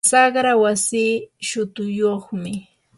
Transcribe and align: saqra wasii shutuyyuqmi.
saqra 0.09 0.51
wasii 0.63 1.11
shutuyyuqmi. 1.47 2.53